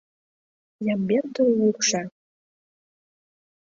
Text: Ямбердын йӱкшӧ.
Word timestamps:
Ямбердын 0.93 1.49
йӱкшӧ. 1.59 2.01